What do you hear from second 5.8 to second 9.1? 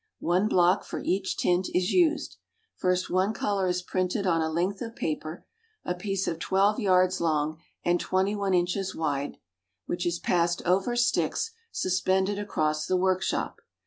a piece of 12 yards long and 21 inches